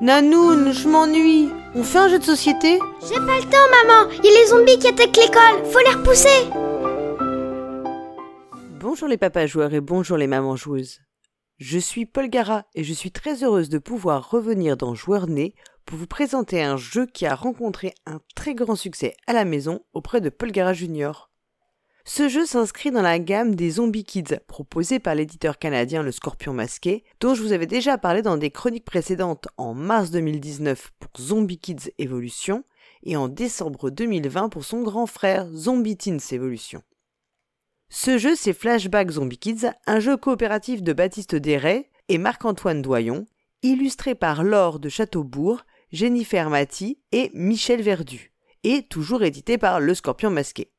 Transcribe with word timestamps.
Nanoun, 0.00 0.72
je 0.72 0.88
m'ennuie. 0.88 1.50
On 1.74 1.82
fait 1.82 1.98
un 1.98 2.08
jeu 2.08 2.18
de 2.18 2.24
société 2.24 2.78
J'ai 3.06 3.16
pas 3.16 3.36
le 3.36 3.42
temps, 3.42 3.68
maman. 3.84 4.10
Il 4.24 4.24
y 4.24 4.34
a 4.34 4.40
les 4.40 4.46
zombies 4.46 4.78
qui 4.78 4.88
attaquent 4.88 5.14
l'école. 5.14 5.62
Faut 5.66 5.78
les 5.80 5.94
repousser. 5.94 6.48
Bonjour 8.80 9.08
les 9.08 9.18
papas 9.18 9.44
joueurs 9.44 9.74
et 9.74 9.82
bonjour 9.82 10.16
les 10.16 10.26
mamans 10.26 10.56
joueuses. 10.56 11.00
Je 11.58 11.78
suis 11.78 12.06
Paul 12.06 12.30
Gara 12.30 12.64
et 12.74 12.82
je 12.82 12.94
suis 12.94 13.12
très 13.12 13.44
heureuse 13.44 13.68
de 13.68 13.76
pouvoir 13.76 14.30
revenir 14.30 14.78
dans 14.78 14.94
Joueur 14.94 15.26
Né 15.26 15.54
pour 15.84 15.98
vous 15.98 16.06
présenter 16.06 16.62
un 16.62 16.78
jeu 16.78 17.04
qui 17.04 17.26
a 17.26 17.34
rencontré 17.34 17.94
un 18.06 18.20
très 18.34 18.54
grand 18.54 18.76
succès 18.76 19.14
à 19.26 19.34
la 19.34 19.44
maison 19.44 19.80
auprès 19.92 20.22
de 20.22 20.30
Paul 20.30 20.50
Gara 20.50 20.72
Junior. 20.72 21.29
Ce 22.04 22.28
jeu 22.28 22.46
s'inscrit 22.46 22.90
dans 22.90 23.02
la 23.02 23.18
gamme 23.18 23.54
des 23.54 23.70
Zombie 23.70 24.04
Kids 24.04 24.38
proposés 24.46 24.98
par 24.98 25.14
l'éditeur 25.14 25.58
canadien 25.58 26.02
Le 26.02 26.12
Scorpion 26.12 26.54
Masqué, 26.54 27.04
dont 27.20 27.34
je 27.34 27.42
vous 27.42 27.52
avais 27.52 27.66
déjà 27.66 27.98
parlé 27.98 28.22
dans 28.22 28.38
des 28.38 28.50
chroniques 28.50 28.86
précédentes 28.86 29.48
en 29.58 29.74
mars 29.74 30.10
2019 30.10 30.92
pour 30.98 31.10
Zombie 31.20 31.58
Kids 31.58 31.92
Evolution 31.98 32.64
et 33.02 33.16
en 33.16 33.28
décembre 33.28 33.90
2020 33.90 34.48
pour 34.48 34.64
son 34.64 34.82
grand 34.82 35.06
frère 35.06 35.48
Zombie 35.52 35.96
Teens 35.96 36.32
Evolution. 36.32 36.82
Ce 37.90 38.18
jeu, 38.18 38.34
c'est 38.34 38.52
Flashback 38.52 39.10
Zombie 39.10 39.38
Kids, 39.38 39.66
un 39.86 40.00
jeu 40.00 40.16
coopératif 40.16 40.82
de 40.82 40.92
Baptiste 40.92 41.34
Desray 41.34 41.90
et 42.08 42.18
Marc-Antoine 42.18 42.82
Doyon, 42.82 43.26
illustré 43.62 44.14
par 44.14 44.42
Laure 44.42 44.78
de 44.78 44.88
Châteaubourg, 44.88 45.62
Jennifer 45.92 46.48
Maty 46.48 46.98
et 47.12 47.30
Michel 47.34 47.82
Verdu, 47.82 48.32
et 48.62 48.84
toujours 48.84 49.22
édité 49.22 49.58
par 49.58 49.80
Le 49.80 49.94
Scorpion 49.94 50.30
Masqué. 50.30 50.70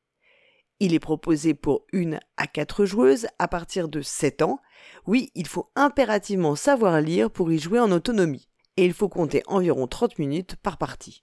Il 0.84 0.94
est 0.94 0.98
proposé 0.98 1.54
pour 1.54 1.86
une 1.92 2.18
à 2.36 2.48
quatre 2.48 2.86
joueuses 2.86 3.28
à 3.38 3.46
partir 3.46 3.86
de 3.86 4.00
7 4.00 4.42
ans. 4.42 4.58
Oui, 5.06 5.30
il 5.36 5.46
faut 5.46 5.70
impérativement 5.76 6.56
savoir 6.56 7.00
lire 7.00 7.30
pour 7.30 7.52
y 7.52 7.58
jouer 7.60 7.78
en 7.78 7.92
autonomie, 7.92 8.48
et 8.76 8.84
il 8.84 8.92
faut 8.92 9.08
compter 9.08 9.44
environ 9.46 9.86
30 9.86 10.18
minutes 10.18 10.56
par 10.56 10.78
partie. 10.78 11.22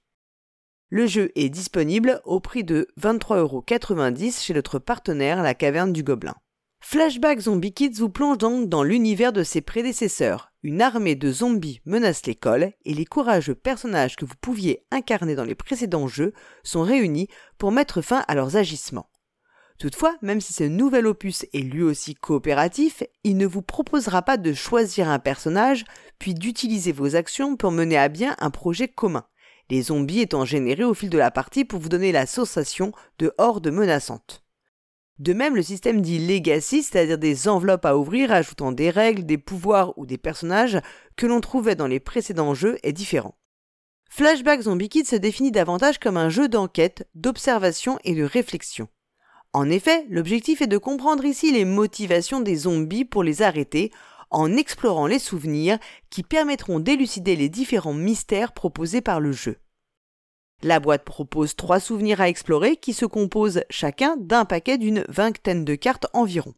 Le 0.88 1.08
jeu 1.08 1.34
est 1.36 1.50
disponible 1.50 2.22
au 2.24 2.40
prix 2.40 2.64
de 2.64 2.88
23,90€ 3.02 4.42
chez 4.42 4.54
notre 4.54 4.80
partenaire 4.80 5.44
La 5.44 5.54
Caverne 5.54 5.92
du 5.92 6.04
Gobelin. 6.04 6.36
Flashback 6.80 7.42
Zombie 7.42 7.74
Kids 7.74 8.00
vous 8.00 8.10
plonge 8.10 8.38
donc 8.38 8.70
dans 8.70 8.84
l'univers 8.84 9.34
de 9.34 9.44
ses 9.44 9.60
prédécesseurs. 9.60 10.54
Une 10.64 10.82
armée 10.82 11.16
de 11.16 11.34
zombies 11.34 11.82
menace 11.84 12.26
l'école 12.26 12.72
et 12.86 12.94
les 12.94 13.04
courageux 13.04 13.56
personnages 13.56 14.16
que 14.16 14.24
vous 14.24 14.38
pouviez 14.40 14.86
incarner 14.90 15.36
dans 15.36 15.44
les 15.44 15.54
précédents 15.54 16.08
jeux 16.08 16.32
sont 16.64 16.84
réunis 16.84 17.28
pour 17.58 17.74
mettre 17.74 18.02
fin 18.02 18.24
à 18.30 18.36
leurs 18.36 18.56
agissements. 18.56 19.10
Toutefois, 19.80 20.18
même 20.22 20.42
si 20.42 20.52
ce 20.52 20.66
nouvel 20.66 21.08
opus 21.08 21.46
est 21.54 21.60
lui 21.60 21.84
aussi 21.84 22.14
coopératif, 22.14 23.02
il 23.24 23.38
ne 23.38 23.48
vous 23.48 23.62
proposera 23.62 24.22
pas 24.22 24.36
de 24.36 24.52
choisir 24.52 25.08
un 25.08 25.20
personnage, 25.20 25.86
puis 26.20 26.34
d'utiliser 26.34 26.92
vos 26.92 27.16
actions 27.16 27.56
pour 27.56 27.72
mener 27.72 27.98
à 27.98 28.10
bien 28.10 28.36
un 28.40 28.50
projet 28.50 28.90
commun, 28.90 29.26
les 29.70 29.84
zombies 29.84 30.20
étant 30.20 30.44
générés 30.44 30.84
au 30.84 30.94
fil 30.94 31.10
de 31.10 31.18
la 31.18 31.32
partie 31.32 31.64
pour 31.64 31.80
vous 31.80 31.88
donner 31.88 32.12
la 32.12 32.26
sensation 32.26 32.92
de 33.20 33.34
hordes 33.38 33.72
menaçantes. 33.72 34.44
De 35.18 35.32
même, 35.32 35.56
le 35.56 35.64
système 35.64 36.02
dit 36.02 36.28
Legacy, 36.28 36.84
c'est-à-dire 36.84 37.18
des 37.18 37.48
enveloppes 37.48 37.86
à 37.86 37.96
ouvrir 37.96 38.34
ajoutant 38.34 38.74
des 38.74 38.90
règles, 38.90 39.26
des 39.26 39.38
pouvoirs 39.38 39.98
ou 39.98 40.06
des 40.06 40.18
personnages 40.18 40.80
que 41.16 41.26
l'on 41.26 41.40
trouvait 41.40 41.76
dans 41.76 41.88
les 41.88 42.02
précédents 42.02 42.54
jeux, 42.54 42.78
est 42.84 42.94
différent. 42.94 43.38
Flashback 44.10 44.62
Zombie 44.62 44.90
Kid 44.90 45.08
se 45.08 45.16
définit 45.16 45.52
davantage 45.52 46.00
comme 46.00 46.18
un 46.18 46.30
jeu 46.30 46.50
d'enquête, 46.50 47.08
d'observation 47.16 47.98
et 48.04 48.16
de 48.16 48.24
réflexion. 48.24 48.90
En 49.54 49.70
effet, 49.70 50.06
l'objectif 50.10 50.62
est 50.62 50.68
de 50.68 50.78
comprendre 50.78 51.26
ici 51.26 51.52
les 51.52 51.66
motivations 51.66 52.40
des 52.40 52.56
zombies 52.56 53.06
pour 53.06 53.24
les 53.24 53.42
arrêter 53.42 53.92
en 54.30 54.56
explorant 54.56 55.08
les 55.08 55.18
souvenirs 55.18 55.80
qui 56.12 56.22
permettront 56.22 56.80
d'élucider 56.80 57.36
les 57.36 57.50
différents 57.50 57.94
mystères 57.94 58.52
proposés 58.52 59.02
par 59.02 59.20
le 59.20 59.32
jeu. 59.32 59.58
La 60.62 60.80
boîte 60.80 61.06
propose 61.06 61.56
trois 61.56 61.80
souvenirs 61.80 62.22
à 62.22 62.30
explorer 62.30 62.76
qui 62.76 62.94
se 62.94 63.06
composent 63.06 63.64
chacun 63.70 64.18
d'un 64.18 64.46
paquet 64.46 64.78
d'une 64.78 65.04
vingtaine 65.08 65.66
de 65.66 65.76
cartes 65.76 66.08
environ. 66.14 66.54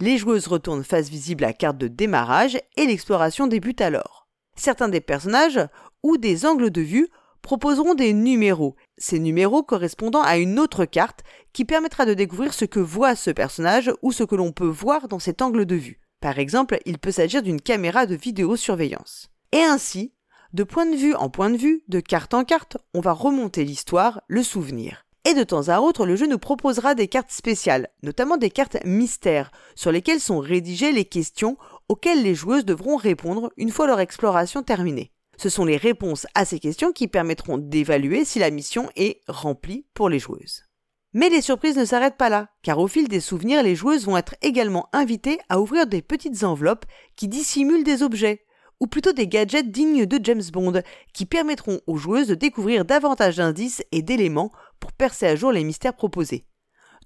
Les 0.00 0.16
joueuses 0.16 0.46
retournent 0.46 0.84
face 0.84 1.08
visible 1.08 1.44
à 1.44 1.52
carte 1.52 1.76
de 1.76 1.88
démarrage 1.88 2.58
et 2.76 2.86
l'exploration 2.86 3.48
débute 3.48 3.80
alors. 3.80 4.28
Certains 4.56 4.88
des 4.88 5.00
personnages 5.00 5.60
ou 6.04 6.16
des 6.16 6.46
angles 6.46 6.70
de 6.70 6.80
vue 6.80 7.08
proposeront 7.42 7.94
des 7.94 8.12
numéros, 8.12 8.76
ces 8.96 9.18
numéros 9.18 9.62
correspondant 9.62 10.22
à 10.22 10.38
une 10.38 10.58
autre 10.58 10.84
carte 10.84 11.22
qui 11.58 11.64
permettra 11.64 12.06
de 12.06 12.14
découvrir 12.14 12.54
ce 12.54 12.64
que 12.64 12.78
voit 12.78 13.16
ce 13.16 13.32
personnage 13.32 13.90
ou 14.00 14.12
ce 14.12 14.22
que 14.22 14.36
l'on 14.36 14.52
peut 14.52 14.68
voir 14.68 15.08
dans 15.08 15.18
cet 15.18 15.42
angle 15.42 15.66
de 15.66 15.74
vue. 15.74 15.98
Par 16.20 16.38
exemple, 16.38 16.78
il 16.86 16.98
peut 16.98 17.10
s'agir 17.10 17.42
d'une 17.42 17.60
caméra 17.60 18.06
de 18.06 18.14
vidéosurveillance. 18.14 19.28
Et 19.50 19.62
ainsi, 19.62 20.12
de 20.52 20.62
point 20.62 20.86
de 20.86 20.94
vue 20.94 21.16
en 21.16 21.30
point 21.30 21.50
de 21.50 21.56
vue, 21.56 21.82
de 21.88 21.98
carte 21.98 22.32
en 22.32 22.44
carte, 22.44 22.76
on 22.94 23.00
va 23.00 23.10
remonter 23.10 23.64
l'histoire, 23.64 24.20
le 24.28 24.44
souvenir. 24.44 25.04
Et 25.28 25.34
de 25.34 25.42
temps 25.42 25.66
à 25.66 25.80
autre, 25.80 26.06
le 26.06 26.14
jeu 26.14 26.28
nous 26.28 26.38
proposera 26.38 26.94
des 26.94 27.08
cartes 27.08 27.32
spéciales, 27.32 27.88
notamment 28.04 28.36
des 28.36 28.50
cartes 28.50 28.76
mystères, 28.84 29.50
sur 29.74 29.90
lesquelles 29.90 30.20
sont 30.20 30.38
rédigées 30.38 30.92
les 30.92 31.06
questions 31.06 31.56
auxquelles 31.88 32.22
les 32.22 32.36
joueuses 32.36 32.66
devront 32.66 32.94
répondre 32.94 33.50
une 33.56 33.72
fois 33.72 33.88
leur 33.88 33.98
exploration 33.98 34.62
terminée. 34.62 35.10
Ce 35.36 35.48
sont 35.48 35.64
les 35.64 35.76
réponses 35.76 36.28
à 36.36 36.44
ces 36.44 36.60
questions 36.60 36.92
qui 36.92 37.08
permettront 37.08 37.58
d'évaluer 37.58 38.24
si 38.24 38.38
la 38.38 38.52
mission 38.52 38.88
est 38.94 39.22
remplie 39.26 39.86
pour 39.92 40.08
les 40.08 40.20
joueuses. 40.20 40.67
Mais 41.14 41.30
les 41.30 41.40
surprises 41.40 41.76
ne 41.76 41.84
s'arrêtent 41.84 42.18
pas 42.18 42.28
là, 42.28 42.48
car 42.62 42.78
au 42.78 42.86
fil 42.86 43.08
des 43.08 43.20
souvenirs, 43.20 43.62
les 43.62 43.74
joueuses 43.74 44.04
vont 44.04 44.16
être 44.16 44.34
également 44.42 44.88
invitées 44.92 45.38
à 45.48 45.60
ouvrir 45.60 45.86
des 45.86 46.02
petites 46.02 46.44
enveloppes 46.44 46.84
qui 47.16 47.28
dissimulent 47.28 47.84
des 47.84 48.02
objets, 48.02 48.44
ou 48.80 48.86
plutôt 48.86 49.12
des 49.12 49.26
gadgets 49.26 49.70
dignes 49.70 50.06
de 50.06 50.20
James 50.22 50.42
Bond, 50.52 50.82
qui 51.14 51.24
permettront 51.24 51.80
aux 51.86 51.96
joueuses 51.96 52.28
de 52.28 52.34
découvrir 52.34 52.84
davantage 52.84 53.36
d'indices 53.36 53.82
et 53.90 54.02
d'éléments 54.02 54.52
pour 54.80 54.92
percer 54.92 55.26
à 55.26 55.34
jour 55.34 55.50
les 55.50 55.64
mystères 55.64 55.96
proposés. 55.96 56.46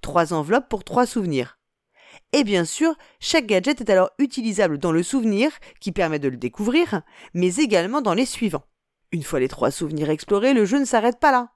Trois 0.00 0.32
enveloppes 0.32 0.68
pour 0.68 0.84
trois 0.84 1.06
souvenirs. 1.06 1.58
Et 2.32 2.44
bien 2.44 2.64
sûr, 2.64 2.94
chaque 3.20 3.46
gadget 3.46 3.80
est 3.80 3.90
alors 3.90 4.10
utilisable 4.18 4.78
dans 4.78 4.92
le 4.92 5.02
souvenir, 5.02 5.50
qui 5.80 5.92
permet 5.92 6.18
de 6.18 6.28
le 6.28 6.36
découvrir, 6.36 7.02
mais 7.34 7.54
également 7.56 8.02
dans 8.02 8.14
les 8.14 8.26
suivants. 8.26 8.64
Une 9.12 9.22
fois 9.22 9.40
les 9.40 9.48
trois 9.48 9.70
souvenirs 9.70 10.10
explorés, 10.10 10.54
le 10.54 10.64
jeu 10.64 10.78
ne 10.78 10.84
s'arrête 10.84 11.20
pas 11.20 11.32
là. 11.32 11.51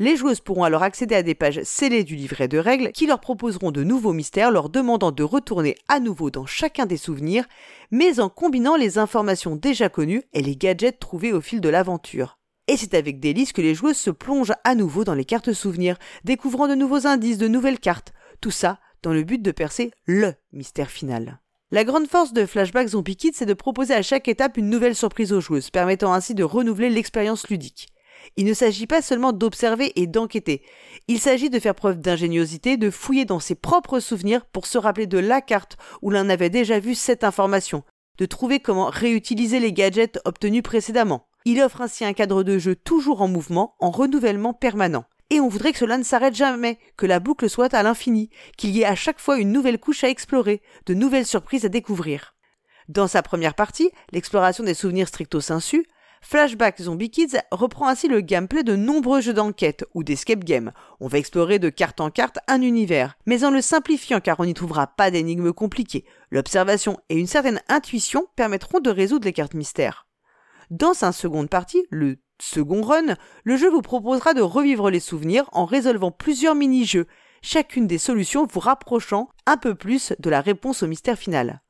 Les 0.00 0.16
joueuses 0.16 0.40
pourront 0.40 0.64
alors 0.64 0.82
accéder 0.82 1.14
à 1.14 1.22
des 1.22 1.34
pages 1.34 1.60
scellées 1.62 2.04
du 2.04 2.16
livret 2.16 2.48
de 2.48 2.56
règles 2.56 2.90
qui 2.92 3.06
leur 3.06 3.20
proposeront 3.20 3.70
de 3.70 3.84
nouveaux 3.84 4.14
mystères 4.14 4.50
leur 4.50 4.70
demandant 4.70 5.12
de 5.12 5.22
retourner 5.22 5.76
à 5.88 6.00
nouveau 6.00 6.30
dans 6.30 6.46
chacun 6.46 6.86
des 6.86 6.96
souvenirs, 6.96 7.44
mais 7.90 8.18
en 8.18 8.30
combinant 8.30 8.76
les 8.76 8.96
informations 8.96 9.56
déjà 9.56 9.90
connues 9.90 10.22
et 10.32 10.40
les 10.40 10.56
gadgets 10.56 10.98
trouvés 10.98 11.34
au 11.34 11.42
fil 11.42 11.60
de 11.60 11.68
l'aventure. 11.68 12.38
Et 12.66 12.78
c'est 12.78 12.94
avec 12.94 13.20
délice 13.20 13.52
que 13.52 13.60
les 13.60 13.74
joueuses 13.74 13.98
se 13.98 14.10
plongent 14.10 14.54
à 14.64 14.74
nouveau 14.74 15.04
dans 15.04 15.12
les 15.12 15.26
cartes 15.26 15.52
souvenirs, 15.52 15.98
découvrant 16.24 16.66
de 16.66 16.74
nouveaux 16.74 17.06
indices, 17.06 17.36
de 17.36 17.48
nouvelles 17.48 17.78
cartes. 17.78 18.14
Tout 18.40 18.50
ça 18.50 18.78
dans 19.02 19.12
le 19.12 19.22
but 19.22 19.42
de 19.42 19.50
percer 19.50 19.90
LE 20.06 20.32
mystère 20.54 20.90
final. 20.90 21.42
La 21.72 21.84
grande 21.84 22.08
force 22.08 22.32
de 22.32 22.46
Flashback 22.46 22.88
Zombie 22.88 23.16
Kids, 23.16 23.32
c'est 23.34 23.44
de 23.44 23.52
proposer 23.52 23.92
à 23.92 24.00
chaque 24.00 24.28
étape 24.28 24.56
une 24.56 24.70
nouvelle 24.70 24.96
surprise 24.96 25.34
aux 25.34 25.42
joueuses, 25.42 25.68
permettant 25.68 26.14
ainsi 26.14 26.34
de 26.34 26.42
renouveler 26.42 26.88
l'expérience 26.88 27.50
ludique. 27.50 27.88
Il 28.36 28.44
ne 28.44 28.54
s'agit 28.54 28.86
pas 28.86 29.02
seulement 29.02 29.32
d'observer 29.32 29.92
et 29.96 30.06
d'enquêter, 30.06 30.62
il 31.08 31.18
s'agit 31.18 31.50
de 31.50 31.58
faire 31.58 31.74
preuve 31.74 32.00
d'ingéniosité, 32.00 32.76
de 32.76 32.90
fouiller 32.90 33.24
dans 33.24 33.40
ses 33.40 33.54
propres 33.54 34.00
souvenirs 34.00 34.44
pour 34.46 34.66
se 34.66 34.78
rappeler 34.78 35.06
de 35.06 35.18
la 35.18 35.40
carte 35.40 35.76
où 36.02 36.10
l'on 36.10 36.28
avait 36.28 36.50
déjà 36.50 36.78
vu 36.78 36.94
cette 36.94 37.24
information, 37.24 37.82
de 38.18 38.26
trouver 38.26 38.60
comment 38.60 38.86
réutiliser 38.86 39.60
les 39.60 39.72
gadgets 39.72 40.20
obtenus 40.24 40.62
précédemment. 40.62 41.26
Il 41.44 41.60
offre 41.62 41.80
ainsi 41.80 42.04
un 42.04 42.12
cadre 42.12 42.42
de 42.42 42.58
jeu 42.58 42.76
toujours 42.76 43.22
en 43.22 43.28
mouvement, 43.28 43.74
en 43.80 43.90
renouvellement 43.90 44.52
permanent 44.52 45.04
et 45.30 45.38
on 45.40 45.48
voudrait 45.48 45.72
que 45.72 45.78
cela 45.78 45.96
ne 45.96 46.02
s'arrête 46.02 46.34
jamais, 46.34 46.78
que 46.96 47.06
la 47.06 47.20
boucle 47.20 47.48
soit 47.48 47.72
à 47.72 47.82
l'infini, 47.82 48.30
qu'il 48.56 48.70
y 48.70 48.82
ait 48.82 48.86
à 48.86 48.96
chaque 48.96 49.20
fois 49.20 49.38
une 49.38 49.52
nouvelle 49.52 49.78
couche 49.78 50.04
à 50.04 50.10
explorer, 50.10 50.60
de 50.86 50.94
nouvelles 50.94 51.26
surprises 51.26 51.64
à 51.64 51.68
découvrir. 51.68 52.34
Dans 52.88 53.06
sa 53.06 53.22
première 53.22 53.54
partie, 53.54 53.90
l'exploration 54.10 54.64
des 54.64 54.74
souvenirs 54.74 55.06
stricto 55.06 55.40
sensu, 55.40 55.86
Flashback 56.22 56.80
Zombie 56.80 57.10
Kids 57.10 57.38
reprend 57.50 57.88
ainsi 57.88 58.06
le 58.06 58.20
gameplay 58.20 58.62
de 58.62 58.76
nombreux 58.76 59.20
jeux 59.20 59.32
d'enquête 59.32 59.84
ou 59.94 60.04
d'escape 60.04 60.44
game. 60.44 60.72
On 61.00 61.08
va 61.08 61.18
explorer 61.18 61.58
de 61.58 61.70
carte 61.70 62.00
en 62.00 62.10
carte 62.10 62.38
un 62.46 62.62
univers, 62.62 63.16
mais 63.26 63.44
en 63.44 63.50
le 63.50 63.60
simplifiant 63.60 64.20
car 64.20 64.38
on 64.38 64.44
n'y 64.44 64.54
trouvera 64.54 64.86
pas 64.86 65.10
d'énigmes 65.10 65.52
compliquées. 65.52 66.04
L'observation 66.30 66.98
et 67.08 67.16
une 67.16 67.26
certaine 67.26 67.60
intuition 67.68 68.26
permettront 68.36 68.80
de 68.80 68.90
résoudre 68.90 69.24
les 69.24 69.32
cartes 69.32 69.54
mystères. 69.54 70.06
Dans 70.70 70.94
sa 70.94 71.10
seconde 71.10 71.48
partie, 71.48 71.84
le 71.90 72.18
second 72.40 72.82
run, 72.82 73.16
le 73.42 73.56
jeu 73.56 73.68
vous 73.68 73.82
proposera 73.82 74.32
de 74.32 74.40
revivre 74.40 74.88
les 74.88 75.00
souvenirs 75.00 75.48
en 75.52 75.64
résolvant 75.64 76.12
plusieurs 76.12 76.54
mini-jeux, 76.54 77.06
chacune 77.42 77.88
des 77.88 77.98
solutions 77.98 78.46
vous 78.46 78.60
rapprochant 78.60 79.30
un 79.46 79.56
peu 79.56 79.74
plus 79.74 80.12
de 80.20 80.30
la 80.30 80.40
réponse 80.40 80.82
au 80.84 80.86
mystère 80.86 81.18
final. 81.18 81.60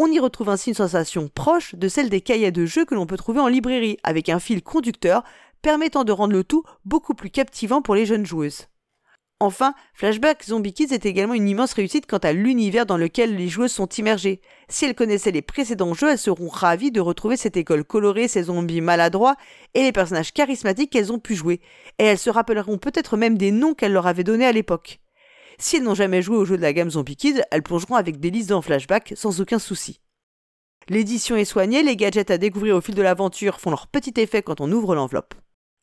On 0.00 0.12
y 0.12 0.20
retrouve 0.20 0.48
ainsi 0.48 0.70
une 0.70 0.76
sensation 0.76 1.26
proche 1.26 1.74
de 1.74 1.88
celle 1.88 2.08
des 2.08 2.20
cahiers 2.20 2.52
de 2.52 2.64
jeux 2.66 2.84
que 2.84 2.94
l'on 2.94 3.06
peut 3.06 3.16
trouver 3.16 3.40
en 3.40 3.48
librairie, 3.48 3.98
avec 4.04 4.28
un 4.28 4.38
fil 4.38 4.62
conducteur 4.62 5.24
permettant 5.60 6.04
de 6.04 6.12
rendre 6.12 6.34
le 6.34 6.44
tout 6.44 6.62
beaucoup 6.84 7.14
plus 7.14 7.30
captivant 7.30 7.82
pour 7.82 7.96
les 7.96 8.06
jeunes 8.06 8.24
joueuses. 8.24 8.68
Enfin, 9.40 9.74
Flashback 9.94 10.44
Zombie 10.44 10.72
Kids 10.72 10.94
est 10.94 11.04
également 11.04 11.34
une 11.34 11.48
immense 11.48 11.72
réussite 11.72 12.06
quant 12.06 12.18
à 12.18 12.32
l'univers 12.32 12.86
dans 12.86 12.96
lequel 12.96 13.34
les 13.34 13.48
joueuses 13.48 13.72
sont 13.72 13.88
immergées. 13.88 14.40
Si 14.68 14.84
elles 14.84 14.94
connaissaient 14.94 15.32
les 15.32 15.42
précédents 15.42 15.94
jeux, 15.94 16.10
elles 16.12 16.18
seront 16.18 16.48
ravies 16.48 16.92
de 16.92 17.00
retrouver 17.00 17.36
cette 17.36 17.56
école 17.56 17.82
colorée, 17.82 18.28
ces 18.28 18.44
zombies 18.44 18.80
maladroits 18.80 19.34
et 19.74 19.82
les 19.82 19.92
personnages 19.92 20.32
charismatiques 20.32 20.92
qu'elles 20.92 21.12
ont 21.12 21.18
pu 21.18 21.34
jouer. 21.34 21.60
Et 21.98 22.04
elles 22.04 22.18
se 22.18 22.30
rappelleront 22.30 22.78
peut-être 22.78 23.16
même 23.16 23.36
des 23.36 23.50
noms 23.50 23.74
qu'elles 23.74 23.92
leur 23.92 24.06
avaient 24.06 24.22
donnés 24.22 24.46
à 24.46 24.52
l'époque. 24.52 25.00
Si 25.58 25.76
elles 25.76 25.82
n'ont 25.82 25.94
jamais 25.94 26.22
joué 26.22 26.36
au 26.36 26.44
jeu 26.44 26.56
de 26.56 26.62
la 26.62 26.72
gamme 26.72 26.90
Zombie 26.90 27.16
Kids, 27.16 27.42
elles 27.50 27.62
plongeront 27.62 27.96
avec 27.96 28.20
délice 28.20 28.46
dans 28.46 28.62
Flashback 28.62 29.14
sans 29.16 29.40
aucun 29.40 29.58
souci. 29.58 30.00
L'édition 30.88 31.36
est 31.36 31.44
soignée, 31.44 31.82
les 31.82 31.96
gadgets 31.96 32.30
à 32.30 32.38
découvrir 32.38 32.76
au 32.76 32.80
fil 32.80 32.94
de 32.94 33.02
l'aventure 33.02 33.60
font 33.60 33.70
leur 33.70 33.88
petit 33.88 34.14
effet 34.16 34.42
quand 34.42 34.60
on 34.60 34.70
ouvre 34.72 34.94
l'enveloppe. 34.94 35.34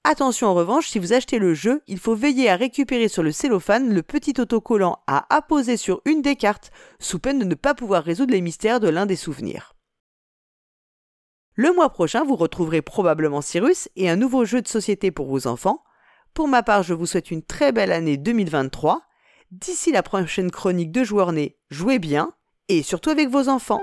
Attention 0.03 0.47
en 0.47 0.53
revanche, 0.53 0.87
si 0.87 0.99
vous 0.99 1.13
achetez 1.13 1.39
le 1.39 1.53
jeu, 1.53 1.81
il 1.87 1.99
faut 1.99 2.15
veiller 2.15 2.49
à 2.49 2.55
récupérer 2.55 3.07
sur 3.07 3.21
le 3.21 3.31
cellophane 3.31 3.93
le 3.93 4.01
petit 4.01 4.39
autocollant 4.39 4.99
à 5.07 5.25
apposer 5.35 5.77
sur 5.77 6.01
une 6.05 6.21
des 6.21 6.35
cartes, 6.35 6.71
sous 6.99 7.19
peine 7.19 7.39
de 7.39 7.43
ne 7.43 7.55
pas 7.55 7.73
pouvoir 7.73 8.03
résoudre 8.03 8.31
les 8.31 8.41
mystères 8.41 8.79
de 8.79 8.87
l'un 8.87 9.05
des 9.05 9.15
souvenirs. 9.15 9.73
Le 11.55 11.73
mois 11.73 11.89
prochain, 11.89 12.23
vous 12.23 12.35
retrouverez 12.35 12.81
probablement 12.81 13.41
Cyrus 13.41 13.89
et 13.95 14.09
un 14.09 14.15
nouveau 14.15 14.45
jeu 14.45 14.61
de 14.61 14.67
société 14.67 15.09
pour 15.11 15.27
vos 15.27 15.47
enfants. 15.47 15.83
Pour 16.33 16.47
ma 16.47 16.63
part, 16.63 16.83
je 16.83 16.93
vous 16.93 17.05
souhaite 17.05 17.31
une 17.31 17.43
très 17.43 17.71
belle 17.71 17.91
année 17.91 18.17
2023. 18.17 19.01
D'ici 19.61 19.93
la 19.93 20.03
prochaine 20.03 20.51
chronique 20.51 20.91
de 20.91 21.05
Joueur 21.05 21.31
Né, 21.31 21.55
jouez 21.69 21.97
bien 21.97 22.33
et 22.67 22.83
surtout 22.83 23.09
avec 23.09 23.29
vos 23.29 23.47
enfants. 23.47 23.81